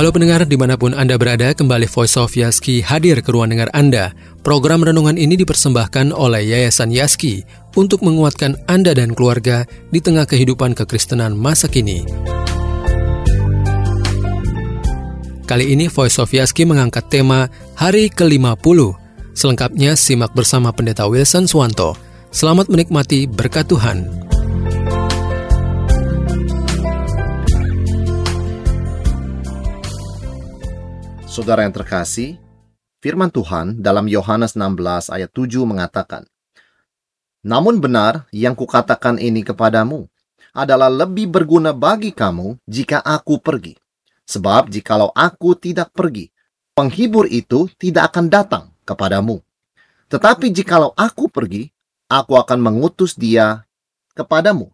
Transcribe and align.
Halo 0.00 0.16
pendengar 0.16 0.48
di 0.48 0.56
mana 0.56 0.80
pun 0.80 0.96
Anda 0.96 1.20
berada, 1.20 1.52
kembali 1.52 1.84
Voice 1.84 2.16
of 2.16 2.32
Yaski 2.32 2.80
hadir 2.80 3.20
ke 3.20 3.28
ruang 3.36 3.52
dengar 3.52 3.68
Anda. 3.76 4.16
Program 4.40 4.80
renungan 4.80 5.20
ini 5.20 5.36
dipersembahkan 5.36 6.16
oleh 6.16 6.40
Yayasan 6.40 6.88
Yaski 6.88 7.44
untuk 7.76 8.00
menguatkan 8.00 8.56
Anda 8.64 8.96
dan 8.96 9.12
keluarga 9.12 9.68
di 9.92 10.00
tengah 10.00 10.24
kehidupan 10.24 10.72
kekristenan 10.72 11.36
masa 11.36 11.68
kini. 11.68 12.08
Kali 15.44 15.68
ini 15.68 15.92
Voice 15.92 16.16
of 16.16 16.32
Yaski 16.32 16.64
mengangkat 16.64 17.04
tema 17.12 17.52
Hari 17.76 18.08
ke-50. 18.08 18.96
Selengkapnya 19.36 20.00
simak 20.00 20.32
bersama 20.32 20.72
Pendeta 20.72 21.04
Wilson 21.12 21.44
Swanto. 21.44 21.92
Selamat 22.32 22.72
menikmati 22.72 23.28
berkat 23.28 23.68
Tuhan. 23.68 24.29
Saudara 31.30 31.62
yang 31.62 31.70
terkasih, 31.70 32.42
firman 32.98 33.30
Tuhan 33.30 33.78
dalam 33.78 34.10
Yohanes 34.10 34.58
16 34.58 35.14
ayat 35.14 35.30
7 35.30 35.62
mengatakan, 35.62 36.26
Namun 37.46 37.78
benar 37.78 38.26
yang 38.34 38.58
kukatakan 38.58 39.14
ini 39.14 39.46
kepadamu 39.46 40.10
adalah 40.50 40.90
lebih 40.90 41.30
berguna 41.30 41.70
bagi 41.70 42.10
kamu 42.10 42.58
jika 42.66 42.98
aku 43.06 43.38
pergi. 43.38 43.78
Sebab 44.26 44.74
jikalau 44.74 45.14
aku 45.14 45.54
tidak 45.54 45.94
pergi, 45.94 46.34
penghibur 46.74 47.30
itu 47.30 47.70
tidak 47.78 48.10
akan 48.10 48.26
datang 48.26 48.64
kepadamu. 48.82 49.38
Tetapi 50.10 50.50
jikalau 50.50 50.90
aku 50.98 51.30
pergi, 51.30 51.70
aku 52.10 52.42
akan 52.42 52.58
mengutus 52.58 53.14
dia 53.14 53.62
kepadamu. 54.18 54.66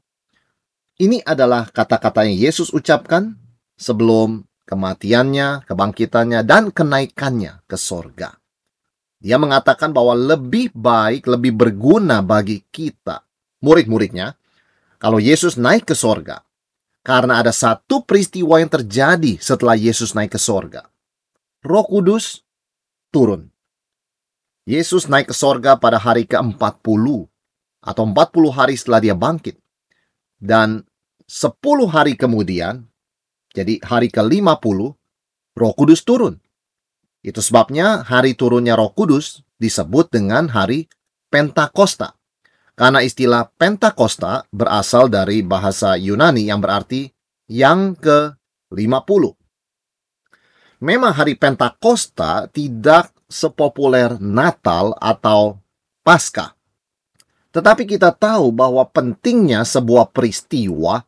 Ini 0.96 1.20
adalah 1.20 1.68
kata-kata 1.68 2.24
yang 2.24 2.48
Yesus 2.48 2.72
ucapkan 2.72 3.36
sebelum 3.76 4.45
kematiannya, 4.66 5.64
kebangkitannya, 5.64 6.42
dan 6.42 6.74
kenaikannya 6.74 7.62
ke 7.64 7.78
sorga. 7.78 8.34
Dia 9.22 9.40
mengatakan 9.40 9.96
bahwa 9.96 10.12
lebih 10.12 10.74
baik, 10.76 11.24
lebih 11.24 11.56
berguna 11.56 12.20
bagi 12.20 12.60
kita, 12.68 13.24
murid-muridnya, 13.64 14.36
kalau 15.00 15.22
Yesus 15.22 15.56
naik 15.56 15.88
ke 15.88 15.96
sorga. 15.96 16.44
Karena 17.06 17.38
ada 17.38 17.54
satu 17.54 18.02
peristiwa 18.02 18.58
yang 18.58 18.66
terjadi 18.66 19.38
setelah 19.38 19.78
Yesus 19.78 20.10
naik 20.12 20.34
ke 20.34 20.40
sorga. 20.42 20.90
Roh 21.62 21.86
Kudus 21.86 22.42
turun. 23.14 23.46
Yesus 24.66 25.06
naik 25.06 25.30
ke 25.30 25.34
sorga 25.34 25.78
pada 25.78 26.02
hari 26.02 26.26
ke-40 26.26 27.06
atau 27.86 28.02
40 28.02 28.50
hari 28.50 28.74
setelah 28.74 28.98
dia 28.98 29.14
bangkit. 29.14 29.54
Dan 30.42 30.82
10 31.30 31.54
hari 31.86 32.18
kemudian 32.18 32.82
jadi 33.56 33.80
hari 33.80 34.12
ke-50, 34.12 34.78
roh 35.56 35.72
kudus 35.72 36.04
turun. 36.04 36.36
Itu 37.24 37.40
sebabnya 37.40 38.04
hari 38.04 38.36
turunnya 38.36 38.76
roh 38.76 38.92
kudus 38.92 39.40
disebut 39.56 40.12
dengan 40.12 40.52
hari 40.52 40.92
Pentakosta. 41.32 42.12
Karena 42.76 43.00
istilah 43.00 43.48
Pentakosta 43.56 44.44
berasal 44.52 45.08
dari 45.08 45.40
bahasa 45.40 45.96
Yunani 45.96 46.44
yang 46.44 46.60
berarti 46.60 47.08
yang 47.48 47.96
ke-50. 47.96 49.24
Memang 50.84 51.12
hari 51.16 51.40
Pentakosta 51.40 52.52
tidak 52.52 53.16
sepopuler 53.32 54.20
Natal 54.20 54.92
atau 55.00 55.56
Paskah. 56.04 56.52
Tetapi 57.56 57.88
kita 57.88 58.12
tahu 58.12 58.52
bahwa 58.52 58.84
pentingnya 58.84 59.64
sebuah 59.64 60.12
peristiwa 60.12 61.00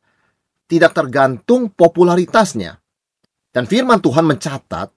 tidak 0.68 0.92
tergantung 0.94 1.72
popularitasnya. 1.72 2.76
Dan 3.48 3.64
firman 3.64 3.98
Tuhan 4.04 4.28
mencatat, 4.28 4.92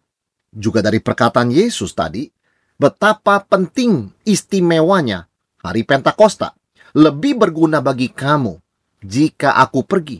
juga 0.51 0.83
dari 0.83 0.99
perkataan 0.99 1.47
Yesus 1.49 1.95
tadi, 1.95 2.27
betapa 2.75 3.39
penting 3.47 4.11
istimewanya 4.27 5.25
hari 5.63 5.87
Pentakosta. 5.87 6.51
Lebih 6.91 7.39
berguna 7.39 7.79
bagi 7.79 8.11
kamu 8.11 8.59
jika 8.99 9.55
aku 9.55 9.87
pergi. 9.87 10.19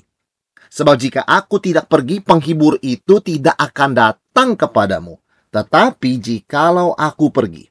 Sebab 0.72 0.96
jika 0.96 1.28
aku 1.28 1.60
tidak 1.60 1.92
pergi, 1.92 2.24
penghibur 2.24 2.80
itu 2.80 3.20
tidak 3.20 3.60
akan 3.60 3.92
datang 3.92 4.56
kepadamu. 4.56 5.20
Tetapi 5.52 6.12
jikalau 6.16 6.96
aku 6.96 7.28
pergi, 7.28 7.68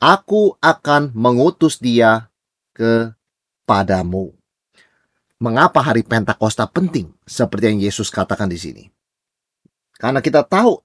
aku 0.00 0.56
akan 0.56 1.12
mengutus 1.12 1.76
dia 1.76 2.32
kepadamu. 2.72 4.32
Mengapa 5.42 5.82
hari 5.82 6.06
Pentakosta 6.06 6.70
penting 6.70 7.10
seperti 7.26 7.74
yang 7.74 7.82
Yesus 7.82 8.14
katakan 8.14 8.46
di 8.46 8.54
sini? 8.54 8.86
Karena 9.98 10.22
kita 10.22 10.46
tahu 10.46 10.78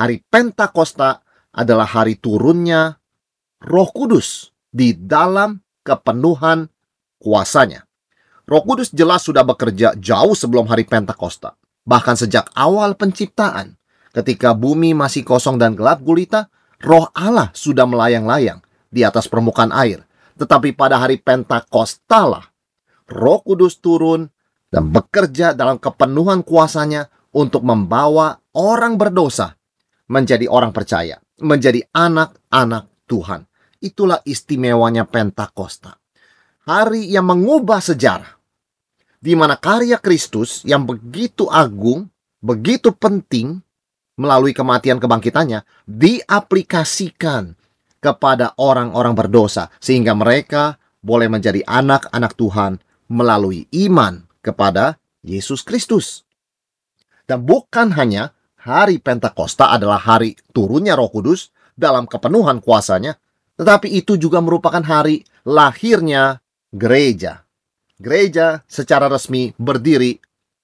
hari 0.00 0.24
Pentakosta 0.24 1.20
adalah 1.52 1.84
hari 1.84 2.16
turunnya 2.16 2.96
Roh 3.60 3.92
Kudus 3.92 4.56
di 4.72 4.96
dalam 4.96 5.60
kepenuhan 5.84 6.72
kuasanya. 7.20 7.84
Roh 8.48 8.64
Kudus 8.64 8.96
jelas 8.96 9.28
sudah 9.28 9.44
bekerja 9.44 9.92
jauh 10.00 10.32
sebelum 10.32 10.64
hari 10.72 10.88
Pentakosta. 10.88 11.60
Bahkan 11.84 12.16
sejak 12.16 12.48
awal 12.56 12.96
penciptaan, 12.96 13.76
ketika 14.16 14.56
bumi 14.56 14.96
masih 14.96 15.20
kosong 15.20 15.60
dan 15.60 15.76
gelap 15.76 16.00
gulita, 16.00 16.48
roh 16.80 17.12
Allah 17.12 17.52
sudah 17.52 17.84
melayang-layang 17.84 18.64
di 18.88 19.04
atas 19.04 19.28
permukaan 19.28 19.68
air. 19.68 20.00
Tetapi 20.40 20.72
pada 20.72 20.96
hari 20.96 21.20
Pentakosta 21.20 22.24
lah 22.24 22.48
Roh 23.08 23.40
Kudus 23.40 23.80
turun 23.80 24.28
dan 24.68 24.92
bekerja 24.92 25.56
dalam 25.56 25.80
kepenuhan 25.80 26.44
kuasanya 26.44 27.08
untuk 27.32 27.64
membawa 27.64 28.36
orang 28.52 29.00
berdosa 29.00 29.56
menjadi 30.08 30.48
orang 30.48 30.72
percaya, 30.72 31.20
menjadi 31.40 31.84
anak-anak 31.92 33.08
Tuhan. 33.08 33.44
Itulah 33.78 34.20
istimewanya 34.26 35.06
Pentakosta. 35.06 35.96
Hari 36.68 37.08
yang 37.08 37.28
mengubah 37.28 37.80
sejarah. 37.80 38.36
Di 39.18 39.34
mana 39.34 39.58
karya 39.58 39.98
Kristus 39.98 40.62
yang 40.62 40.86
begitu 40.86 41.50
agung, 41.50 42.06
begitu 42.38 42.94
penting 42.94 43.58
melalui 44.18 44.54
kematian 44.54 44.98
kebangkitannya 44.98 45.62
diaplikasikan 45.86 47.54
kepada 47.98 48.54
orang-orang 48.58 49.14
berdosa 49.14 49.70
sehingga 49.82 50.14
mereka 50.14 50.78
boleh 51.02 51.26
menjadi 51.30 51.62
anak-anak 51.66 52.34
Tuhan 52.34 52.78
melalui 53.08 53.66
iman 53.88 54.24
kepada 54.44 55.00
Yesus 55.24 55.64
Kristus. 55.64 56.24
Dan 57.28 57.44
bukan 57.44 57.92
hanya 57.96 58.32
hari 58.60 59.00
Pentakosta 59.00 59.72
adalah 59.72 60.00
hari 60.00 60.36
turunnya 60.52 60.96
Roh 60.96 61.12
Kudus 61.12 61.52
dalam 61.76 62.08
kepenuhan 62.08 62.64
kuasanya, 62.64 63.20
tetapi 63.60 63.92
itu 63.92 64.16
juga 64.16 64.40
merupakan 64.40 64.80
hari 64.80 65.24
lahirnya 65.44 66.40
gereja. 66.72 67.44
Gereja 67.98 68.62
secara 68.70 69.10
resmi 69.10 69.52
berdiri 69.58 70.16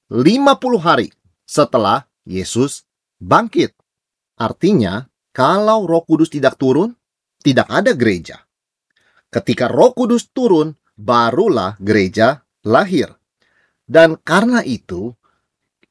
50 0.09 0.79
hari 0.79 1.11
setelah 1.43 2.07
Yesus 2.25 2.87
bangkit. 3.21 3.75
Artinya, 4.39 5.05
kalau 5.35 5.85
Roh 5.85 6.07
Kudus 6.07 6.31
tidak 6.31 6.55
turun, 6.57 6.95
tidak 7.43 7.67
ada 7.69 7.93
gereja. 7.93 8.41
Ketika 9.29 9.67
Roh 9.67 9.91
Kudus 9.93 10.31
turun, 10.31 10.73
barulah 10.95 11.79
gereja 11.83 12.43
lahir. 12.65 13.13
Dan 13.85 14.17
karena 14.17 14.65
itu, 14.65 15.13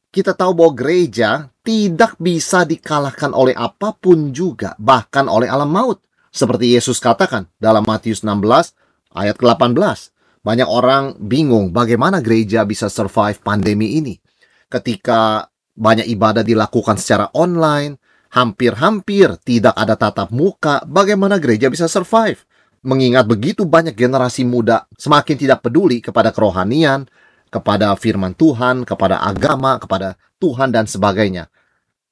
kita 0.10 0.34
tahu 0.34 0.58
bahwa 0.58 0.74
gereja 0.74 1.50
tidak 1.64 2.18
bisa 2.18 2.66
dikalahkan 2.66 3.32
oleh 3.32 3.54
apa 3.56 3.96
pun 3.96 4.34
juga, 4.34 4.74
bahkan 4.82 5.30
oleh 5.30 5.48
alam 5.48 5.70
maut. 5.70 6.02
Seperti 6.34 6.74
Yesus 6.74 6.98
katakan 6.98 7.46
dalam 7.62 7.86
Matius 7.86 8.26
16 8.26 8.74
ayat 9.14 9.38
ke-18. 9.38 10.12
Banyak 10.44 10.68
orang 10.68 11.16
bingung 11.24 11.72
bagaimana 11.72 12.20
gereja 12.20 12.68
bisa 12.68 12.92
survive 12.92 13.40
pandemi 13.40 13.96
ini. 13.96 14.20
Ketika 14.68 15.48
banyak 15.78 16.10
ibadah 16.10 16.44
dilakukan 16.44 17.00
secara 17.00 17.32
online, 17.32 17.96
hampir-hampir 18.34 19.38
tidak 19.46 19.78
ada 19.78 19.94
tatap 19.96 20.34
muka, 20.34 20.82
bagaimana 20.90 21.38
gereja 21.38 21.70
bisa 21.70 21.86
survive? 21.86 22.42
Mengingat 22.84 23.26
begitu 23.26 23.64
banyak 23.64 23.96
generasi 23.96 24.44
muda 24.44 24.86
semakin 25.00 25.40
tidak 25.40 25.64
peduli 25.64 26.04
kepada 26.04 26.36
kerohanian, 26.36 27.08
kepada 27.48 27.96
firman 27.96 28.36
Tuhan, 28.36 28.84
kepada 28.84 29.24
agama, 29.24 29.80
kepada 29.80 30.20
Tuhan 30.38 30.70
dan 30.70 30.86
sebagainya. 30.86 31.48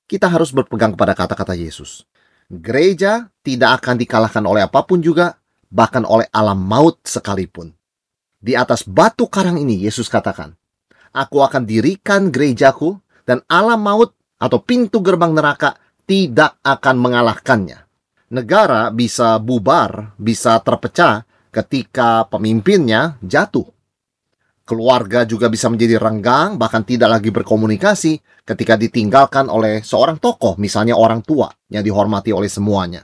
Kita 0.08 0.32
harus 0.32 0.56
berpegang 0.56 0.96
kepada 0.96 1.16
kata-kata 1.16 1.56
Yesus. 1.56 2.08
Gereja 2.52 3.32
tidak 3.44 3.84
akan 3.84 3.96
dikalahkan 4.00 4.44
oleh 4.44 4.64
apa 4.64 4.84
pun 4.84 5.00
juga, 5.00 5.40
bahkan 5.72 6.04
oleh 6.04 6.28
alam 6.36 6.60
maut 6.60 7.00
sekalipun. 7.04 7.72
Di 8.42 8.58
atas 8.58 8.84
batu 8.84 9.28
karang 9.32 9.56
ini 9.60 9.80
Yesus 9.80 10.12
katakan, 10.12 10.56
Aku 11.12 11.44
akan 11.44 11.68
dirikan 11.68 12.32
gerejaku 12.32 13.00
dan 13.28 13.44
alam 13.48 13.80
maut 13.84 14.16
atau 14.40 14.60
pintu 14.64 15.04
gerbang 15.04 15.36
neraka 15.36 15.76
tidak 16.08 16.60
akan 16.64 16.96
mengalahkannya 17.00 17.91
negara 18.32 18.90
bisa 18.90 19.36
bubar, 19.38 20.16
bisa 20.16 20.58
terpecah 20.64 21.28
ketika 21.52 22.26
pemimpinnya 22.32 23.20
jatuh. 23.20 23.68
Keluarga 24.64 25.28
juga 25.28 25.52
bisa 25.52 25.68
menjadi 25.68 26.00
renggang, 26.00 26.56
bahkan 26.56 26.88
tidak 26.88 27.20
lagi 27.20 27.28
berkomunikasi 27.28 28.24
ketika 28.48 28.80
ditinggalkan 28.80 29.52
oleh 29.52 29.84
seorang 29.84 30.16
tokoh, 30.16 30.56
misalnya 30.56 30.96
orang 30.96 31.20
tua 31.20 31.52
yang 31.68 31.84
dihormati 31.84 32.32
oleh 32.32 32.48
semuanya. 32.48 33.04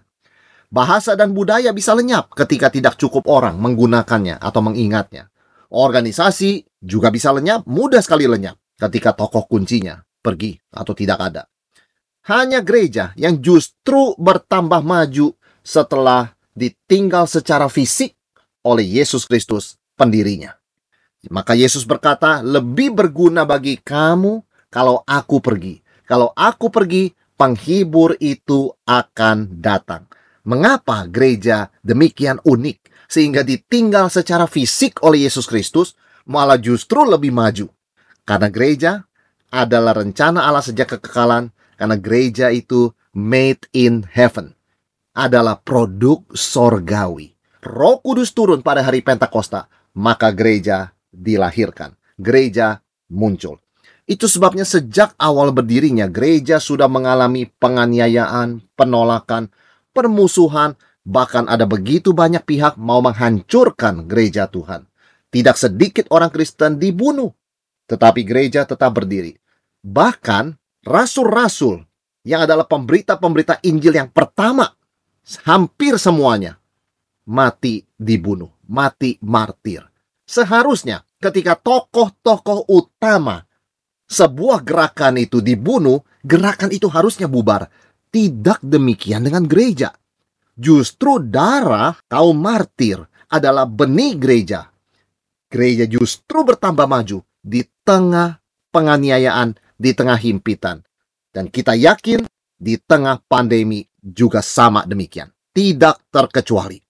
Bahasa 0.71 1.19
dan 1.19 1.35
budaya 1.35 1.75
bisa 1.75 1.91
lenyap 1.91 2.31
ketika 2.31 2.71
tidak 2.71 2.95
cukup 2.95 3.27
orang 3.27 3.59
menggunakannya 3.59 4.39
atau 4.39 4.63
mengingatnya. 4.63 5.27
Organisasi 5.67 6.79
juga 6.79 7.11
bisa 7.11 7.35
lenyap, 7.35 7.67
mudah 7.67 7.99
sekali 7.99 8.23
lenyap 8.23 8.55
ketika 8.79 9.11
tokoh 9.11 9.43
kuncinya 9.43 9.99
pergi 10.23 10.55
atau 10.71 10.95
tidak 10.95 11.19
ada. 11.19 11.43
Hanya 12.27 12.59
gereja 12.59 13.15
yang 13.15 13.39
justru 13.39 14.11
bertambah 14.19 14.83
maju 14.83 15.31
setelah 15.63 16.35
ditinggal 16.51 17.23
secara 17.23 17.71
fisik 17.71 18.19
oleh 18.67 18.83
Yesus 18.83 19.23
Kristus 19.23 19.79
pendirinya. 19.95 20.51
Maka 21.31 21.55
Yesus 21.55 21.87
berkata, 21.87 22.43
lebih 22.43 22.91
berguna 22.91 23.47
bagi 23.47 23.79
kamu 23.79 24.43
kalau 24.67 25.07
aku 25.07 25.39
pergi. 25.39 25.79
Kalau 26.03 26.35
aku 26.35 26.67
pergi, 26.67 27.15
penghibur 27.39 28.19
itu 28.19 28.75
akan 28.83 29.63
datang. 29.63 30.07
Mengapa 30.47 31.07
gereja 31.07 31.71
demikian 31.79 32.43
unik 32.43 33.07
sehingga 33.07 33.43
ditinggal 33.43 34.11
secara 34.11 34.47
fisik 34.51 34.99
oleh 34.99 35.27
Yesus 35.27 35.47
Kristus 35.47 35.95
malah 36.27 36.59
justru 36.59 37.07
lebih 37.07 37.31
maju? 37.31 37.71
Karena 38.27 38.51
gereja 38.51 38.91
adalah 39.47 39.95
rencana 39.95 40.43
Allah 40.43 40.63
sejak 40.63 40.99
kekekalan 40.99 41.55
karena 41.77 41.95
gereja 41.95 42.49
itu 42.49 42.91
made 43.13 43.69
in 43.71 44.03
heaven 44.09 44.57
adalah 45.17 45.57
produk 45.61 46.21
sorgawi. 46.33 47.33
Roh 47.65 47.97
Kudus 48.01 48.33
turun 48.37 48.61
pada 48.61 48.85
hari 48.85 49.01
Pentakosta, 49.01 49.65
maka 49.97 50.29
gereja 50.29 50.93
dilahirkan. 51.09 51.97
Gereja 52.17 52.81
muncul. 53.09 53.57
Itu 54.07 54.29
sebabnya 54.31 54.63
sejak 54.63 55.17
awal 55.19 55.51
berdirinya 55.51 56.07
gereja 56.07 56.63
sudah 56.63 56.87
mengalami 56.87 57.49
penganiayaan, 57.59 58.63
penolakan, 58.77 59.51
permusuhan, 59.91 60.79
bahkan 61.03 61.43
ada 61.51 61.67
begitu 61.67 62.15
banyak 62.15 62.45
pihak 62.47 62.79
mau 62.79 63.03
menghancurkan 63.03 64.07
gereja 64.07 64.47
Tuhan. 64.47 64.87
Tidak 65.27 65.57
sedikit 65.59 66.07
orang 66.07 66.31
Kristen 66.31 66.79
dibunuh, 66.79 67.35
tetapi 67.91 68.23
gereja 68.23 68.63
tetap 68.63 68.95
berdiri. 68.95 69.35
Bahkan 69.83 70.55
rasul-rasul 70.87 71.83
yang 72.23 72.47
adalah 72.47 72.63
pemberita-pemberita 72.63 73.59
Injil 73.67 73.99
yang 73.99 74.09
pertama, 74.11 74.71
hampir 75.43 75.99
semuanya 75.99 76.55
mati 77.27 77.83
dibunuh, 77.99 78.51
mati 78.71 79.19
martir. 79.19 79.83
Seharusnya 80.23 81.03
ketika 81.19 81.59
tokoh-tokoh 81.59 82.67
utama 82.71 83.43
sebuah 84.07 84.63
gerakan 84.63 85.19
itu 85.19 85.43
dibunuh, 85.43 85.99
gerakan 86.23 86.71
itu 86.71 86.87
harusnya 86.87 87.27
bubar. 87.27 87.67
Tidak 88.07 88.63
demikian 88.63 89.27
dengan 89.27 89.43
gereja. 89.43 89.91
Justru 90.55 91.19
darah 91.21 91.93
kaum 92.07 92.39
martir 92.39 93.03
adalah 93.27 93.67
benih 93.67 94.15
gereja. 94.15 94.71
Gereja 95.51 95.87
justru 95.87 96.43
bertambah 96.43 96.87
maju 96.87 97.23
di 97.43 97.63
tengah 97.83 98.39
penganiayaan, 98.71 99.55
di 99.77 99.93
tengah 99.93 100.17
himpitan. 100.17 100.81
Dan 101.31 101.53
kita 101.53 101.77
yakin 101.77 102.25
di 102.57 102.81
tengah 102.81 103.21
pandemi 103.29 103.85
juga 104.01 104.41
sama 104.41 104.83
demikian. 104.83 105.29
Tidak 105.53 106.09
terkecuali. 106.09 106.81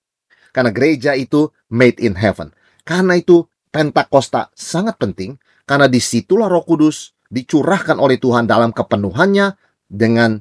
Karena 0.50 0.72
gereja 0.72 1.12
itu 1.12 1.48
made 1.70 2.00
in 2.00 2.16
heaven. 2.16 2.50
Karena 2.82 3.20
itu 3.20 3.44
Pentakosta 3.68 4.48
sangat 4.56 4.96
penting 4.96 5.36
karena 5.68 5.92
di 5.92 6.00
situlah 6.00 6.48
roh 6.48 6.64
kudus 6.64 7.12
dicurahkan 7.28 8.00
oleh 8.00 8.16
Tuhan 8.16 8.48
dalam 8.48 8.72
kepenuhannya 8.72 9.52
dengan 9.84 10.40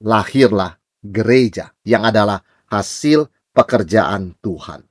lahirlah 0.00 0.80
gereja 1.04 1.76
yang 1.84 2.08
adalah 2.08 2.40
hasil 2.72 3.28
pekerjaan 3.52 4.32
Tuhan. 4.40 4.88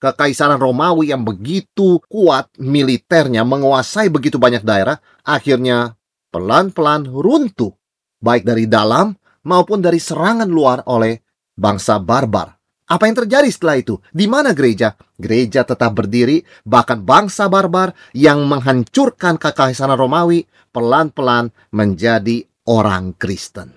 Kekaisaran 0.00 0.56
Romawi 0.56 1.12
yang 1.12 1.24
begitu 1.24 2.00
kuat 2.08 2.48
militernya 2.56 3.44
menguasai 3.44 4.08
begitu 4.08 4.40
banyak 4.40 4.64
daerah 4.64 4.96
akhirnya 5.20 5.96
pelan-pelan 6.36 7.08
runtuh 7.08 7.72
baik 8.20 8.44
dari 8.44 8.68
dalam 8.68 9.16
maupun 9.48 9.80
dari 9.80 9.96
serangan 9.96 10.52
luar 10.52 10.84
oleh 10.84 11.16
bangsa 11.56 11.96
barbar 11.96 12.56
apa 12.86 13.10
yang 13.10 13.18
terjadi 13.18 13.50
setelah 13.50 13.82
itu? 13.82 13.98
Di 14.14 14.30
mana 14.30 14.54
gereja? 14.54 14.94
Gereja 15.18 15.66
tetap 15.66 15.98
berdiri, 15.98 16.46
bahkan 16.62 17.02
bangsa 17.02 17.50
barbar 17.50 17.90
yang 18.14 18.46
menghancurkan 18.46 19.42
kekaisaran 19.42 19.98
Romawi 19.98 20.46
pelan-pelan 20.70 21.50
menjadi 21.74 22.46
orang 22.70 23.10
Kristen. 23.18 23.74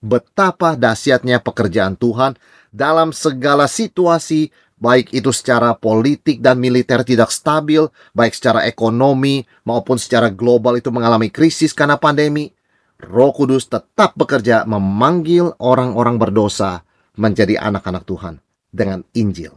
Betapa 0.00 0.80
dahsyatnya 0.80 1.44
pekerjaan 1.44 2.00
Tuhan 2.00 2.40
dalam 2.72 3.12
segala 3.12 3.68
situasi, 3.68 4.48
baik 4.76 5.12
itu 5.16 5.32
secara 5.32 5.72
politik 5.76 6.44
dan 6.44 6.60
militer 6.60 7.00
tidak 7.02 7.32
stabil, 7.32 7.88
baik 8.12 8.36
secara 8.36 8.68
ekonomi 8.68 9.44
maupun 9.64 9.96
secara 9.96 10.28
global 10.28 10.76
itu 10.76 10.92
mengalami 10.92 11.32
krisis 11.32 11.72
karena 11.72 11.96
pandemi. 11.96 12.52
Roh 12.96 13.28
Kudus 13.36 13.68
tetap 13.68 14.16
bekerja 14.16 14.64
memanggil 14.64 15.52
orang-orang 15.60 16.16
berdosa 16.16 16.80
menjadi 17.20 17.60
anak-anak 17.60 18.08
Tuhan 18.08 18.40
dengan 18.72 19.04
Injil. 19.12 19.52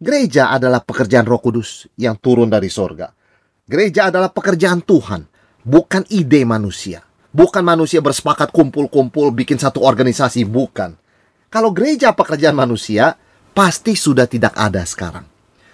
Gereja 0.00 0.50
adalah 0.50 0.80
pekerjaan 0.80 1.28
Roh 1.28 1.40
Kudus 1.40 1.86
yang 2.00 2.16
turun 2.16 2.48
dari 2.48 2.72
sorga. 2.72 3.12
Gereja 3.68 4.08
adalah 4.08 4.32
pekerjaan 4.32 4.82
Tuhan, 4.82 5.28
bukan 5.62 6.02
ide 6.10 6.42
manusia. 6.48 7.04
Bukan 7.32 7.64
manusia 7.64 8.04
bersepakat 8.04 8.52
kumpul-kumpul 8.52 9.32
bikin 9.32 9.56
satu 9.56 9.80
organisasi, 9.80 10.44
bukan. 10.44 10.92
Kalau 11.48 11.72
gereja 11.72 12.12
pekerjaan 12.12 12.52
manusia, 12.52 13.16
pasti 13.52 13.96
sudah 13.96 14.26
tidak 14.28 14.56
ada 14.56 14.82
sekarang. 14.84 15.24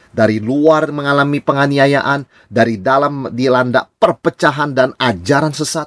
Dari 0.08 0.42
luar 0.42 0.90
mengalami 0.90 1.38
penganiayaan, 1.38 2.26
dari 2.50 2.82
dalam 2.82 3.30
dilanda 3.30 3.86
perpecahan 3.86 4.74
dan 4.74 4.90
ajaran 4.98 5.54
sesat. 5.54 5.86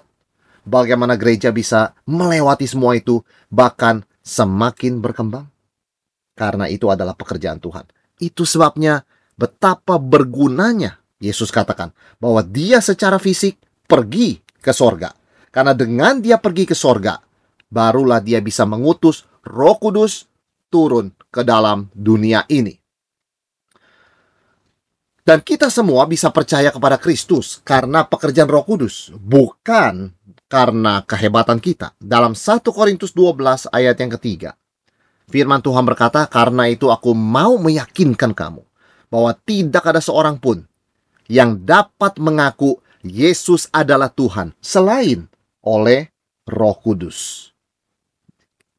Bagaimana 0.62 1.18
gereja 1.18 1.50
bisa 1.50 1.98
melewati 2.06 2.70
semua 2.70 2.94
itu, 2.96 3.20
bahkan 3.50 4.06
semakin 4.22 5.02
berkembang? 5.02 5.50
Karena 6.38 6.70
itu 6.70 6.88
adalah 6.88 7.18
pekerjaan 7.18 7.60
Tuhan. 7.60 7.86
Itu 8.22 8.46
sebabnya 8.46 9.02
betapa 9.36 9.98
bergunanya 9.98 11.02
Yesus 11.22 11.50
katakan 11.54 11.94
bahwa 12.18 12.46
dia 12.46 12.82
secara 12.82 13.18
fisik 13.18 13.58
pergi 13.86 14.42
ke 14.62 14.74
sorga. 14.74 15.14
Karena 15.52 15.76
dengan 15.76 16.22
dia 16.24 16.40
pergi 16.40 16.70
ke 16.70 16.78
sorga, 16.78 17.20
barulah 17.68 18.24
dia 18.24 18.40
bisa 18.40 18.64
mengutus 18.64 19.28
roh 19.44 19.76
kudus 19.78 20.31
turun 20.72 21.12
ke 21.28 21.44
dalam 21.44 21.92
dunia 21.92 22.48
ini. 22.48 22.82
Dan 25.22 25.46
kita 25.46 25.70
semua 25.70 26.10
bisa 26.10 26.34
percaya 26.34 26.74
kepada 26.74 26.98
Kristus 26.98 27.62
karena 27.62 28.02
pekerjaan 28.02 28.50
roh 28.50 28.66
kudus. 28.66 29.14
Bukan 29.14 30.18
karena 30.50 31.06
kehebatan 31.06 31.62
kita. 31.62 31.94
Dalam 32.02 32.34
1 32.34 32.74
Korintus 32.74 33.14
12 33.14 33.70
ayat 33.70 33.96
yang 34.02 34.12
ketiga, 34.18 34.58
firman 35.30 35.62
Tuhan 35.62 35.86
berkata, 35.86 36.26
"Karena 36.26 36.66
itu 36.66 36.90
aku 36.90 37.14
mau 37.14 37.62
meyakinkan 37.62 38.34
kamu 38.34 38.66
bahwa 39.14 39.32
tidak 39.46 39.86
ada 39.86 40.02
seorang 40.02 40.42
pun 40.42 40.66
yang 41.30 41.62
dapat 41.64 42.18
mengaku 42.18 42.82
Yesus 43.06 43.70
adalah 43.70 44.10
Tuhan 44.10 44.58
selain 44.58 45.30
oleh 45.62 46.10
Roh 46.50 46.76
Kudus." 46.82 47.51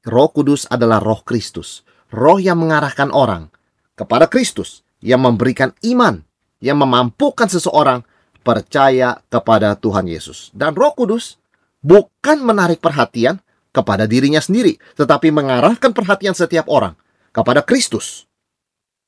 Roh 0.02 0.30
Kudus 0.34 0.66
adalah 0.66 0.98
Roh 0.98 1.22
Kristus, 1.22 1.86
Roh 2.10 2.42
yang 2.42 2.58
mengarahkan 2.58 3.14
orang 3.14 3.54
kepada 3.94 4.26
Kristus, 4.26 4.82
yang 4.98 5.22
memberikan 5.22 5.70
iman, 5.86 6.26
yang 6.58 6.82
memampukan 6.82 7.46
seseorang 7.46 8.02
percaya 8.42 9.22
kepada 9.30 9.78
Tuhan 9.78 10.10
Yesus. 10.10 10.50
Dan 10.50 10.74
Roh 10.74 10.90
Kudus 10.98 11.38
bukan 11.78 12.42
menarik 12.42 12.82
perhatian 12.82 13.38
kepada 13.70 14.10
dirinya 14.10 14.42
sendiri, 14.42 14.74
tetapi 14.98 15.30
mengarahkan 15.30 15.94
perhatian 15.94 16.34
setiap 16.34 16.66
orang 16.66 16.98
kepada 17.30 17.62
Kristus. 17.62 18.26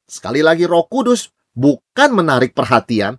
Sekali 0.07 0.47
lagi, 0.47 0.63
Roh 0.65 0.87
Kudus 0.87 1.35
bukan 1.59 2.15
menarik 2.15 2.55
perhatian 2.55 3.19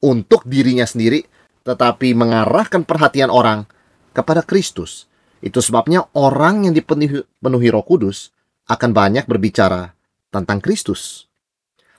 untuk 0.00 0.48
dirinya 0.48 0.88
sendiri, 0.88 1.28
tetapi 1.60 2.16
mengarahkan 2.16 2.88
perhatian 2.88 3.28
orang 3.28 3.68
kepada 4.16 4.40
Kristus. 4.40 5.04
Itu 5.44 5.60
sebabnya 5.60 6.06
orang 6.16 6.68
yang 6.68 6.74
dipenuhi 6.74 7.22
penuhi 7.42 7.68
Roh 7.68 7.84
Kudus 7.84 8.32
akan 8.66 8.90
banyak 8.90 9.28
berbicara 9.28 9.92
tentang 10.32 10.58
Kristus. 10.58 11.28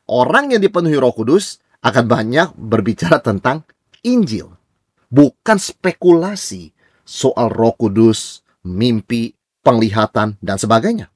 Orang 0.08 0.52
yang 0.52 0.62
dipenuhi 0.64 0.98
Roh 0.98 1.14
Kudus 1.14 1.62
akan 1.84 2.06
banyak 2.10 2.58
berbicara 2.58 3.22
tentang 3.22 3.64
Injil 4.04 4.58
bukan 5.08 5.58
spekulasi 5.58 6.76
soal 7.08 7.48
Roh 7.52 7.74
Kudus, 7.76 8.44
mimpi, 8.68 9.32
penglihatan, 9.64 10.36
dan 10.44 10.58
sebagainya. 10.60 11.08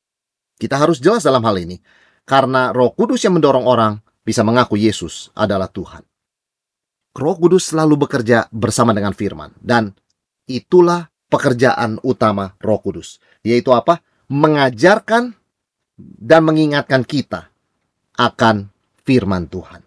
Kita 0.55 0.79
harus 0.79 1.01
jelas 1.03 1.27
dalam 1.27 1.43
hal 1.43 1.59
ini, 1.59 1.79
karena 2.23 2.71
Roh 2.71 2.95
Kudus 2.95 3.23
yang 3.27 3.35
mendorong 3.35 3.67
orang 3.67 3.99
bisa 4.23 4.45
mengaku 4.45 4.79
Yesus 4.79 5.33
adalah 5.35 5.67
Tuhan. 5.67 6.05
Roh 7.11 7.35
Kudus 7.35 7.75
selalu 7.75 8.07
bekerja 8.07 8.47
bersama 8.55 8.95
dengan 8.95 9.11
firman 9.11 9.51
dan 9.59 9.91
itulah 10.47 11.10
pekerjaan 11.31 11.97
utama 12.03 12.59
Roh 12.59 12.83
Kudus, 12.83 13.23
yaitu 13.41 13.71
apa? 13.71 14.03
Mengajarkan 14.27 15.31
dan 15.97 16.41
mengingatkan 16.43 17.07
kita 17.07 17.47
akan 18.19 18.67
firman 19.07 19.47
Tuhan. 19.47 19.81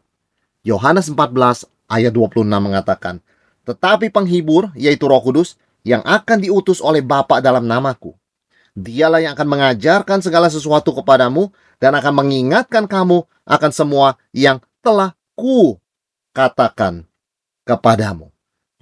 Yohanes 0.64 1.12
14 1.12 1.68
ayat 1.92 2.12
26 2.16 2.58
mengatakan, 2.58 3.20
"Tetapi 3.68 4.08
penghibur, 4.08 4.72
yaitu 4.72 5.04
Roh 5.04 5.20
Kudus, 5.20 5.60
yang 5.84 6.00
akan 6.00 6.40
diutus 6.40 6.80
oleh 6.80 7.04
Bapa 7.04 7.44
dalam 7.44 7.68
namaku, 7.68 8.16
dialah 8.74 9.22
yang 9.22 9.38
akan 9.38 9.48
mengajarkan 9.48 10.18
segala 10.24 10.50
sesuatu 10.50 10.90
kepadamu 10.96 11.52
dan 11.78 11.94
akan 11.94 12.24
mengingatkan 12.24 12.88
kamu 12.88 13.22
akan 13.46 13.70
semua 13.70 14.16
yang 14.34 14.58
telah 14.80 15.14
ku 15.38 15.78
katakan 16.34 17.06
kepadamu. 17.62 18.33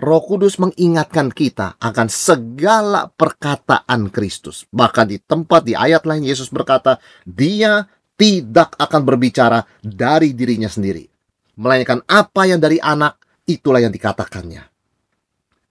Roh 0.03 0.19
Kudus 0.27 0.59
mengingatkan 0.59 1.31
kita 1.31 1.79
akan 1.79 2.11
segala 2.11 3.07
perkataan 3.07 4.11
Kristus. 4.11 4.67
Bahkan 4.75 5.07
di 5.07 5.23
tempat 5.23 5.63
di 5.63 5.79
ayat 5.79 6.03
lain 6.03 6.27
Yesus 6.27 6.51
berkata, 6.51 6.99
Dia 7.23 7.87
tidak 8.19 8.75
akan 8.83 9.07
berbicara 9.07 9.63
dari 9.79 10.35
dirinya 10.35 10.67
sendiri. 10.67 11.07
Melainkan 11.55 12.03
apa 12.11 12.51
yang 12.51 12.59
dari 12.59 12.83
anak, 12.83 13.15
itulah 13.47 13.79
yang 13.79 13.95
dikatakannya. 13.95 14.67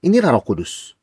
Inilah 0.07 0.31
roh 0.31 0.45
kudus. 0.47 0.95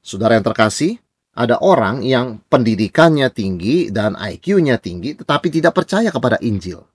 Saudara 0.00 0.40
yang 0.40 0.46
terkasih, 0.48 0.96
ada 1.36 1.60
orang 1.60 2.00
yang 2.00 2.40
pendidikannya 2.48 3.28
tinggi 3.28 3.92
dan 3.92 4.16
IQ-nya 4.16 4.80
tinggi 4.80 5.12
tetapi 5.12 5.52
tidak 5.52 5.76
percaya 5.76 6.08
kepada 6.08 6.40
Injil. 6.40 6.88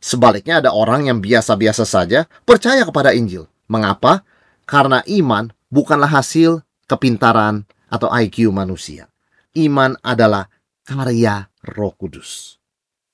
Sebaliknya 0.00 0.64
ada 0.64 0.72
orang 0.72 1.12
yang 1.12 1.20
biasa-biasa 1.20 1.84
saja 1.84 2.24
percaya 2.48 2.80
kepada 2.80 3.12
Injil. 3.12 3.44
Mengapa? 3.68 4.24
Karena 4.66 5.00
iman 5.06 5.54
bukanlah 5.70 6.10
hasil 6.10 6.60
kepintaran 6.90 7.62
atau 7.86 8.10
IQ 8.10 8.50
manusia. 8.50 9.06
Iman 9.54 9.94
adalah 10.02 10.50
karya 10.82 11.46
Roh 11.62 11.94
Kudus. 11.94 12.58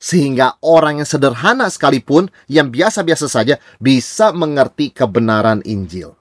Sehingga 0.03 0.59
orang 0.67 0.99
yang 0.99 1.07
sederhana 1.07 1.71
sekalipun, 1.71 2.27
yang 2.51 2.75
biasa-biasa 2.75 3.31
saja, 3.31 3.63
bisa 3.79 4.35
mengerti 4.35 4.91
kebenaran 4.91 5.63
Injil. 5.63 6.19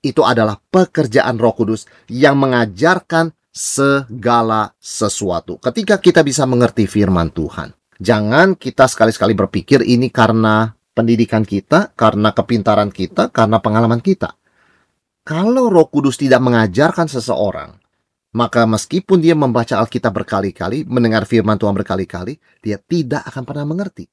Itu 0.00 0.24
adalah 0.24 0.56
pekerjaan 0.72 1.36
Roh 1.36 1.52
Kudus 1.52 1.84
yang 2.08 2.40
mengajarkan 2.40 3.36
segala 3.52 4.72
sesuatu. 4.80 5.60
Ketika 5.60 6.00
kita 6.00 6.24
bisa 6.24 6.48
mengerti 6.48 6.88
firman 6.88 7.28
Tuhan, 7.28 7.74
jangan 8.00 8.54
kita 8.54 8.88
sekali-sekali 8.88 9.34
berpikir 9.34 9.84
ini 9.84 10.08
karena 10.08 10.72
pendidikan 10.96 11.44
kita, 11.44 11.92
karena 11.92 12.32
kepintaran 12.32 12.88
kita, 12.88 13.28
karena 13.28 13.60
pengalaman 13.60 14.00
kita. 14.00 14.38
Kalau 15.28 15.68
Roh 15.68 15.92
Kudus 15.92 16.16
tidak 16.16 16.40
mengajarkan 16.40 17.04
seseorang, 17.04 17.76
maka 18.32 18.64
meskipun 18.64 19.20
dia 19.20 19.36
membaca 19.36 19.76
Alkitab 19.76 20.24
berkali-kali, 20.24 20.88
mendengar 20.88 21.28
firman 21.28 21.60
Tuhan 21.60 21.76
berkali-kali, 21.76 22.40
dia 22.64 22.80
tidak 22.80 23.28
akan 23.28 23.44
pernah 23.44 23.68
mengerti. 23.68 24.08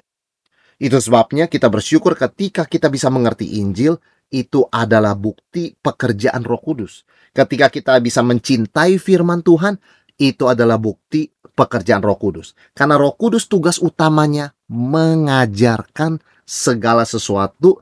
Itu 0.76 1.00
sebabnya 1.00 1.48
kita 1.48 1.72
bersyukur 1.72 2.20
ketika 2.20 2.68
kita 2.68 2.92
bisa 2.92 3.08
mengerti 3.08 3.64
Injil, 3.64 3.96
itu 4.28 4.68
adalah 4.68 5.16
bukti 5.16 5.72
pekerjaan 5.80 6.44
Roh 6.44 6.60
Kudus. 6.60 7.08
Ketika 7.32 7.72
kita 7.72 7.96
bisa 8.04 8.20
mencintai 8.20 9.00
firman 9.00 9.40
Tuhan, 9.40 9.80
itu 10.20 10.52
adalah 10.52 10.76
bukti 10.76 11.32
pekerjaan 11.32 12.04
Roh 12.04 12.20
Kudus. 12.20 12.60
Karena 12.76 13.00
Roh 13.00 13.16
Kudus 13.16 13.48
tugas 13.48 13.80
utamanya 13.80 14.52
mengajarkan 14.68 16.20
segala 16.44 17.08
sesuatu 17.08 17.80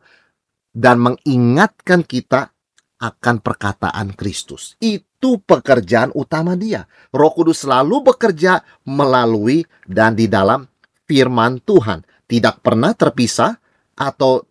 dan 0.70 1.02
mengingatkan 1.02 2.06
kita 2.06 2.53
akan 3.04 3.44
perkataan 3.44 4.16
Kristus. 4.16 4.80
Itu 4.80 5.44
pekerjaan 5.44 6.16
utama 6.16 6.56
dia. 6.56 6.88
Roh 7.12 7.36
Kudus 7.36 7.68
selalu 7.68 8.16
bekerja 8.16 8.64
melalui 8.88 9.68
dan 9.84 10.16
di 10.16 10.32
dalam 10.32 10.64
firman 11.04 11.60
Tuhan. 11.60 12.08
Tidak 12.24 12.64
pernah 12.64 12.96
terpisah 12.96 13.60
atau 14.00 14.48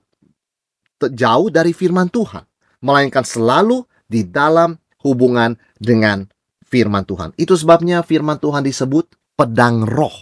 jauh 1.01 1.49
dari 1.49 1.73
firman 1.73 2.13
Tuhan. 2.13 2.45
Melainkan 2.85 3.25
selalu 3.25 3.89
di 4.05 4.29
dalam 4.29 4.77
hubungan 5.01 5.57
dengan 5.81 6.29
firman 6.69 7.09
Tuhan. 7.09 7.33
Itu 7.41 7.57
sebabnya 7.57 8.05
firman 8.05 8.37
Tuhan 8.37 8.69
disebut 8.69 9.17
pedang 9.33 9.89
roh. 9.89 10.13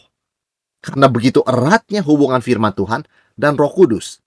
Karena 0.80 1.10
begitu 1.10 1.44
eratnya 1.44 2.00
hubungan 2.00 2.40
firman 2.40 2.72
Tuhan, 2.72 3.04
dan 3.36 3.56
Roh 3.56 3.72
Kudus. 3.72 4.20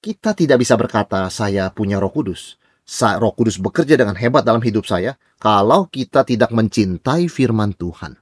Kita 0.00 0.32
tidak 0.32 0.60
bisa 0.64 0.76
berkata, 0.76 1.24
"Saya 1.28 1.68
punya 1.72 1.96
Roh 2.00 2.12
Kudus." 2.12 2.60
Roh 3.18 3.34
Kudus 3.34 3.58
bekerja 3.58 3.98
dengan 3.98 4.14
hebat 4.14 4.46
dalam 4.46 4.62
hidup 4.62 4.86
saya 4.86 5.18
kalau 5.42 5.90
kita 5.90 6.22
tidak 6.22 6.54
mencintai 6.54 7.26
firman 7.26 7.74
Tuhan. 7.74 8.14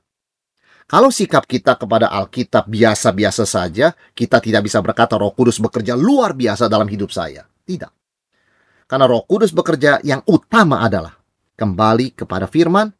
Kalau 0.85 1.09
sikap 1.09 1.49
kita 1.49 1.80
kepada 1.80 2.12
Alkitab 2.12 2.68
biasa-biasa 2.68 3.49
saja, 3.49 3.97
kita 4.12 4.40
tidak 4.40 4.68
bisa 4.68 4.85
berkata 4.85 5.16
Roh 5.16 5.33
Kudus 5.33 5.56
bekerja 5.61 5.97
luar 5.97 6.37
biasa 6.37 6.68
dalam 6.68 6.88
hidup 6.88 7.09
saya. 7.09 7.44
Tidak. 7.64 7.92
Karena 8.85 9.09
Roh 9.09 9.25
Kudus 9.25 9.52
bekerja 9.52 10.00
yang 10.04 10.21
utama 10.28 10.85
adalah 10.85 11.16
kembali 11.56 12.12
kepada 12.12 12.44
firman, 12.44 12.92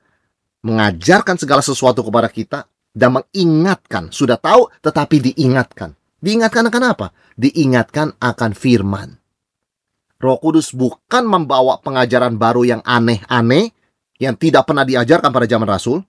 mengajarkan 0.64 1.37
segala 1.37 1.61
sesuatu 1.61 2.00
kepada 2.00 2.33
kita, 2.33 2.64
dan 2.94 3.21
mengingatkan. 3.21 4.09
Sudah 4.09 4.40
tahu, 4.40 4.71
tetapi 4.80 5.33
diingatkan. 5.33 5.92
Diingatkan 6.25 6.73
akan 6.73 6.83
apa? 6.88 7.06
Diingatkan 7.37 8.16
akan 8.16 8.50
firman. 8.56 9.21
Roh 10.25 10.40
Kudus 10.40 10.73
bukan 10.73 11.28
membawa 11.28 11.76
pengajaran 11.85 12.40
baru 12.40 12.64
yang 12.64 12.81
aneh-aneh, 12.81 13.76
yang 14.16 14.33
tidak 14.40 14.64
pernah 14.64 14.88
diajarkan 14.88 15.28
pada 15.28 15.45
zaman 15.45 15.69
Rasul, 15.69 16.00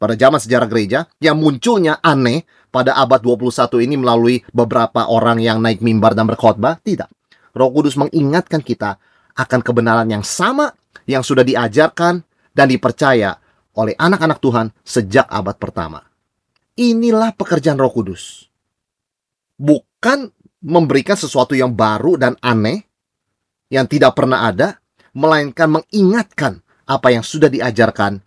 pada 0.00 0.16
zaman 0.16 0.40
sejarah 0.40 0.64
gereja, 0.72 1.04
yang 1.20 1.36
munculnya 1.36 2.00
aneh 2.00 2.48
pada 2.72 2.96
abad 2.96 3.20
21 3.20 3.84
ini 3.84 4.00
melalui 4.00 4.40
beberapa 4.56 5.04
orang 5.04 5.36
yang 5.36 5.60
naik 5.60 5.84
mimbar 5.84 6.16
dan 6.16 6.24
berkhotbah. 6.32 6.80
Tidak. 6.80 7.12
Roh 7.52 7.68
Kudus 7.68 8.00
mengingatkan 8.00 8.64
kita 8.64 8.96
akan 9.36 9.60
kebenaran 9.60 10.08
yang 10.08 10.24
sama 10.24 10.72
yang 11.04 11.20
sudah 11.20 11.44
diajarkan 11.44 12.24
dan 12.56 12.66
dipercaya 12.72 13.36
oleh 13.76 13.92
anak-anak 14.00 14.40
Tuhan 14.40 14.72
sejak 14.80 15.28
abad 15.28 15.60
pertama. 15.60 16.00
Inilah 16.80 17.36
pekerjaan 17.36 17.76
Roh 17.76 17.92
Kudus 17.92 18.48
bukan 19.60 20.32
memberikan 20.64 21.20
sesuatu 21.20 21.52
yang 21.52 21.76
baru 21.76 22.16
dan 22.16 22.32
aneh 22.40 22.91
yang 23.72 23.88
tidak 23.88 24.12
pernah 24.12 24.44
ada, 24.52 24.76
melainkan 25.16 25.80
mengingatkan 25.80 26.60
apa 26.84 27.08
yang 27.08 27.24
sudah 27.24 27.48
diajarkan 27.48 28.20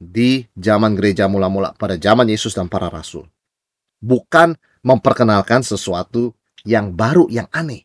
di 0.00 0.48
zaman 0.56 0.96
gereja 0.96 1.28
mula-mula 1.28 1.76
pada 1.76 2.00
zaman 2.00 2.24
Yesus 2.32 2.56
dan 2.56 2.72
para 2.72 2.88
rasul. 2.88 3.28
Bukan 4.00 4.56
memperkenalkan 4.80 5.60
sesuatu 5.60 6.32
yang 6.64 6.96
baru, 6.96 7.28
yang 7.28 7.48
aneh. 7.52 7.84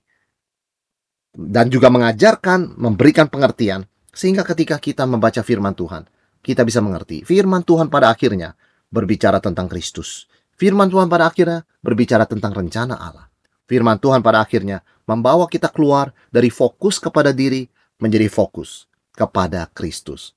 Dan 1.32 1.72
juga 1.72 1.88
mengajarkan, 1.88 2.80
memberikan 2.80 3.28
pengertian, 3.32 3.88
sehingga 4.12 4.44
ketika 4.44 4.76
kita 4.80 5.08
membaca 5.08 5.40
firman 5.40 5.72
Tuhan, 5.72 6.04
kita 6.44 6.68
bisa 6.68 6.84
mengerti. 6.84 7.24
Firman 7.24 7.64
Tuhan 7.64 7.88
pada 7.88 8.12
akhirnya 8.12 8.56
berbicara 8.92 9.40
tentang 9.40 9.72
Kristus. 9.72 10.28
Firman 10.60 10.92
Tuhan 10.92 11.08
pada 11.08 11.32
akhirnya 11.32 11.64
berbicara 11.80 12.28
tentang 12.28 12.52
rencana 12.52 13.00
Allah. 13.00 13.31
Firman 13.72 13.96
Tuhan 14.04 14.20
pada 14.20 14.44
akhirnya 14.44 14.84
membawa 15.08 15.48
kita 15.48 15.72
keluar 15.72 16.12
dari 16.28 16.52
fokus 16.52 17.00
kepada 17.00 17.32
diri 17.32 17.72
menjadi 18.04 18.28
fokus 18.28 18.84
kepada 19.16 19.64
Kristus. 19.72 20.36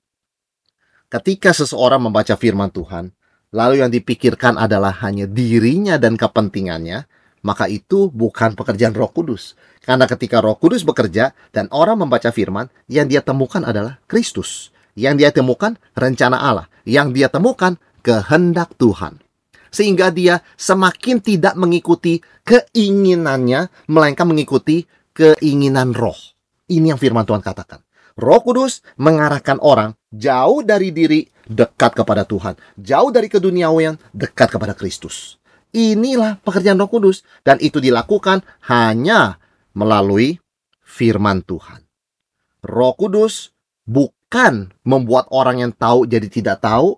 Ketika 1.11 1.51
seseorang 1.51 1.99
membaca 1.99 2.39
firman 2.39 2.71
Tuhan, 2.71 3.11
lalu 3.51 3.83
yang 3.83 3.91
dipikirkan 3.91 4.55
adalah 4.55 4.95
hanya 5.03 5.27
dirinya 5.27 5.99
dan 5.99 6.15
kepentingannya, 6.15 7.11
maka 7.43 7.67
itu 7.67 8.07
bukan 8.15 8.55
pekerjaan 8.55 8.95
Roh 8.95 9.11
Kudus. 9.11 9.59
Karena 9.83 10.07
ketika 10.07 10.39
Roh 10.39 10.55
Kudus 10.55 10.87
bekerja 10.87 11.35
dan 11.51 11.67
orang 11.75 12.07
membaca 12.07 12.31
firman, 12.31 12.71
yang 12.87 13.11
dia 13.11 13.19
temukan 13.19 13.67
adalah 13.67 13.99
Kristus. 14.07 14.71
Yang 14.95 15.15
dia 15.19 15.31
temukan 15.35 15.75
rencana 15.99 16.39
Allah. 16.39 16.71
Yang 16.87 17.19
dia 17.19 17.27
temukan 17.27 17.83
kehendak 18.07 18.79
Tuhan 18.79 19.24
sehingga 19.75 20.15
dia 20.15 20.39
semakin 20.55 21.19
tidak 21.19 21.59
mengikuti 21.59 22.23
keinginannya, 22.47 23.91
melainkan 23.91 24.31
mengikuti 24.31 24.87
keinginan 25.11 25.91
roh. 25.91 26.15
Ini 26.71 26.95
yang 26.95 27.01
firman 27.03 27.27
Tuhan 27.27 27.43
katakan. 27.43 27.83
Roh 28.15 28.39
Kudus 28.47 28.87
mengarahkan 28.95 29.59
orang 29.59 29.99
jauh 30.15 30.63
dari 30.63 30.95
diri 30.95 31.27
dekat 31.51 31.99
kepada 31.99 32.23
Tuhan, 32.23 32.55
jauh 32.79 33.11
dari 33.11 33.27
keduniawian 33.27 33.99
dekat 34.15 34.55
kepada 34.55 34.79
Kristus. 34.79 35.43
Inilah 35.75 36.39
pekerjaan 36.39 36.79
Roh 36.79 36.87
Kudus 36.87 37.27
dan 37.43 37.59
itu 37.59 37.83
dilakukan 37.83 38.47
hanya 38.71 39.43
melalui 39.75 40.39
firman 40.87 41.43
Tuhan. 41.43 41.83
Roh 42.63 42.95
Kudus 42.95 43.51
bukan 43.83 44.71
membuat 44.87 45.27
orang 45.35 45.67
yang 45.67 45.73
tahu 45.75 46.07
jadi 46.07 46.31
tidak 46.31 46.63
tahu, 46.63 46.95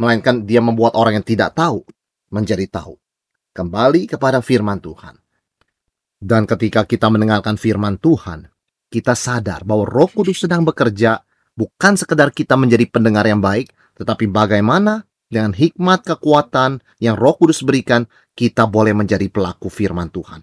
melainkan 0.00 0.48
dia 0.48 0.64
membuat 0.64 0.96
orang 0.96 1.20
yang 1.20 1.26
tidak 1.28 1.52
tahu 1.52 1.84
menjadi 2.32 2.68
tahu. 2.68 2.96
Kembali 3.52 4.06
kepada 4.06 4.38
firman 4.38 4.78
Tuhan. 4.78 5.18
Dan 6.18 6.46
ketika 6.46 6.82
kita 6.82 7.10
mendengarkan 7.10 7.54
firman 7.54 7.98
Tuhan, 7.98 8.50
kita 8.88 9.14
sadar 9.14 9.62
bahwa 9.62 9.86
Roh 9.86 10.10
Kudus 10.10 10.42
sedang 10.42 10.66
bekerja 10.66 11.22
bukan 11.54 11.94
sekedar 11.94 12.34
kita 12.34 12.58
menjadi 12.58 12.88
pendengar 12.90 13.26
yang 13.28 13.38
baik, 13.38 13.70
tetapi 13.98 14.30
bagaimana 14.30 15.06
dengan 15.28 15.52
hikmat 15.52 16.08
kekuatan 16.08 16.80
yang 17.04 17.14
Roh 17.14 17.36
Kudus 17.36 17.60
berikan, 17.60 18.08
kita 18.32 18.64
boleh 18.64 18.96
menjadi 18.96 19.28
pelaku 19.28 19.68
firman 19.68 20.08
Tuhan. 20.08 20.40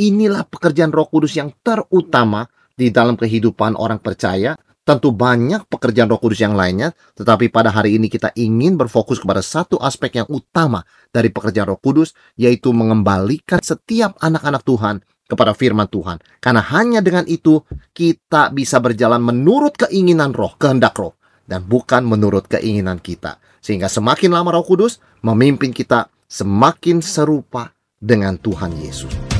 Inilah 0.00 0.48
pekerjaan 0.48 0.88
Roh 0.88 1.04
Kudus 1.12 1.36
yang 1.36 1.52
terutama 1.60 2.48
di 2.72 2.88
dalam 2.88 3.14
kehidupan 3.20 3.76
orang 3.76 4.00
percaya. 4.00 4.56
Tentu 4.82 5.14
banyak 5.14 5.70
pekerjaan 5.70 6.10
Roh 6.10 6.18
Kudus 6.18 6.42
yang 6.42 6.58
lainnya, 6.58 6.90
tetapi 7.14 7.54
pada 7.54 7.70
hari 7.70 8.02
ini 8.02 8.10
kita 8.10 8.34
ingin 8.34 8.74
berfokus 8.74 9.22
kepada 9.22 9.38
satu 9.38 9.78
aspek 9.78 10.18
yang 10.18 10.26
utama 10.26 10.82
dari 11.14 11.30
pekerjaan 11.30 11.70
Roh 11.70 11.78
Kudus, 11.78 12.18
yaitu 12.34 12.74
mengembalikan 12.74 13.62
setiap 13.62 14.18
anak-anak 14.18 14.66
Tuhan 14.66 14.98
kepada 15.30 15.54
firman 15.54 15.86
Tuhan. 15.86 16.18
Karena 16.42 16.60
hanya 16.74 16.98
dengan 16.98 17.22
itu 17.30 17.62
kita 17.94 18.50
bisa 18.50 18.82
berjalan 18.82 19.22
menurut 19.22 19.78
keinginan 19.78 20.34
roh, 20.34 20.58
kehendak 20.58 20.98
roh. 20.98 21.14
Dan 21.42 21.62
bukan 21.62 22.02
menurut 22.02 22.50
keinginan 22.50 22.98
kita. 22.98 23.38
Sehingga 23.62 23.86
semakin 23.86 24.34
lama 24.34 24.50
roh 24.50 24.66
kudus 24.66 24.98
memimpin 25.22 25.70
kita 25.70 26.10
semakin 26.26 26.98
serupa 26.98 27.70
dengan 28.02 28.34
Tuhan 28.34 28.74
Yesus. 28.82 29.31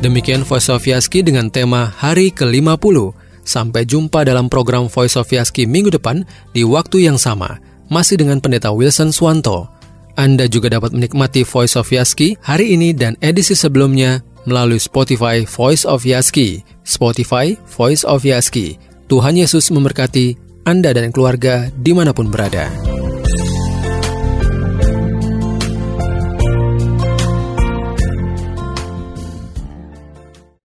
Demikian 0.00 0.48
Voice 0.48 0.72
of 0.72 0.88
Yaski 0.88 1.20
dengan 1.20 1.52
tema 1.52 1.92
Hari 1.92 2.32
ke-50. 2.32 3.12
Sampai 3.44 3.84
jumpa 3.84 4.24
dalam 4.24 4.48
program 4.48 4.88
Voice 4.88 5.12
of 5.20 5.28
Yaski 5.28 5.68
minggu 5.68 5.92
depan 5.92 6.24
di 6.56 6.64
waktu 6.64 7.04
yang 7.04 7.20
sama. 7.20 7.60
Masih 7.92 8.16
dengan 8.16 8.40
Pendeta 8.40 8.72
Wilson 8.72 9.12
Swanto. 9.12 9.68
Anda 10.16 10.48
juga 10.48 10.72
dapat 10.72 10.96
menikmati 10.96 11.44
Voice 11.44 11.76
of 11.76 11.92
Yaski 11.92 12.40
hari 12.40 12.72
ini 12.72 12.96
dan 12.96 13.12
edisi 13.20 13.52
sebelumnya 13.52 14.24
melalui 14.48 14.80
Spotify 14.80 15.44
Voice 15.44 15.84
of 15.84 16.08
Yaski. 16.08 16.64
Spotify 16.80 17.52
Voice 17.68 18.00
of 18.08 18.24
Yaski. 18.24 18.80
Tuhan 19.04 19.36
Yesus 19.36 19.68
memberkati 19.68 20.32
Anda 20.64 20.96
dan 20.96 21.12
keluarga 21.12 21.68
di 21.76 21.92
mana 21.92 22.16
pun 22.16 22.32
berada. 22.32 22.72